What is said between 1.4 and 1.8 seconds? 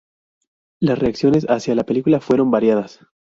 hacia